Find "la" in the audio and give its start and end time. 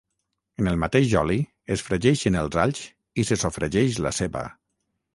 4.07-4.19